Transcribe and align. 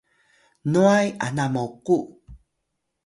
nway 0.71 1.05
ana 1.25 1.45
moqu 1.53 1.97